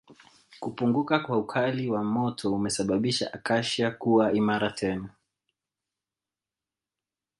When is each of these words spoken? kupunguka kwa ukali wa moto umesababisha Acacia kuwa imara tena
kupunguka 0.59 1.19
kwa 1.19 1.37
ukali 1.37 1.89
wa 1.89 2.03
moto 2.03 2.53
umesababisha 2.55 3.33
Acacia 3.33 3.91
kuwa 3.91 4.33
imara 4.33 4.71
tena 4.71 5.09